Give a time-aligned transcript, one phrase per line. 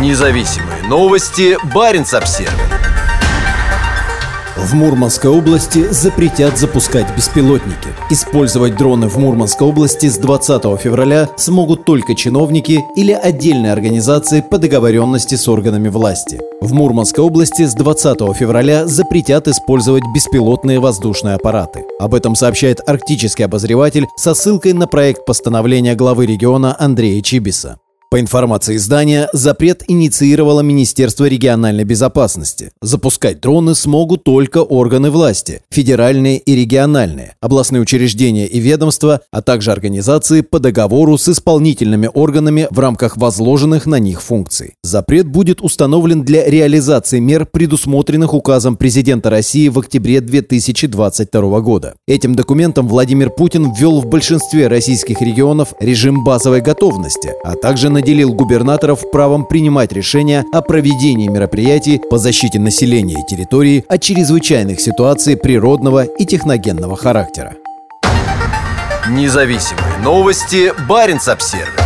[0.00, 1.56] Независимые новости.
[1.72, 2.50] Барин обсерва
[4.56, 7.88] В Мурманской области запретят запускать беспилотники.
[8.10, 14.58] Использовать дроны в Мурманской области с 20 февраля смогут только чиновники или отдельные организации по
[14.58, 16.40] договоренности с органами власти.
[16.60, 21.84] В Мурманской области с 20 февраля запретят использовать беспилотные воздушные аппараты.
[22.00, 27.78] Об этом сообщает арктический обозреватель со ссылкой на проект постановления главы региона Андрея Чибиса.
[28.14, 32.70] По информации издания, запрет инициировало Министерство региональной безопасности.
[32.80, 39.72] Запускать дроны смогут только органы власти, федеральные и региональные, областные учреждения и ведомства, а также
[39.72, 44.74] организации по договору с исполнительными органами в рамках возложенных на них функций.
[44.84, 51.94] Запрет будет установлен для реализации мер, предусмотренных указом президента России в октябре 2022 года.
[52.06, 58.03] Этим документом Владимир Путин ввел в большинстве российских регионов режим базовой готовности, а также на
[58.04, 64.78] наделил губернаторов правом принимать решения о проведении мероприятий по защите населения и территории от чрезвычайных
[64.78, 67.54] ситуаций природного и техногенного характера.
[69.08, 70.74] Независимые новости.
[70.86, 71.83] Барин обсервис